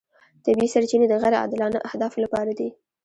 طبیعي 0.45 0.69
سرچینې 0.73 1.07
د 1.09 1.13
غیر 1.21 1.33
عادلانه 1.41 1.79
اهدافو 1.89 2.23
لپاره 2.25 2.51
دي. 2.59 2.69